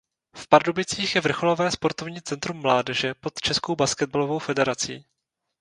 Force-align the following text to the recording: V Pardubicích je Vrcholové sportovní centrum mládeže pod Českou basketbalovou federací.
V 0.35 0.47
Pardubicích 0.47 1.15
je 1.15 1.21
Vrcholové 1.21 1.71
sportovní 1.71 2.21
centrum 2.21 2.57
mládeže 2.57 3.13
pod 3.13 3.33
Českou 3.43 3.75
basketbalovou 3.75 4.39
federací. 4.39 5.05